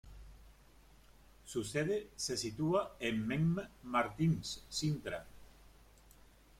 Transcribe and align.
Su 1.45 1.63
sede 1.63 2.07
se 2.15 2.35
sitúa 2.35 2.95
en 2.99 3.27
Mem 3.27 3.55
Martins, 3.83 4.65
Sintra. 4.67 5.27